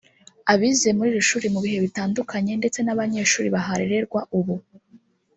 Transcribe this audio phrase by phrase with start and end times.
[0.51, 4.55] abize muri iri shuri mu bihe bitandukanye ndetse n’abanyeshuri baharererwa ubu